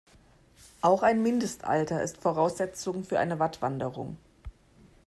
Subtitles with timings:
[0.81, 4.17] Auch ein Mindestalter ist Voraussetzung für eine Wattwanderung.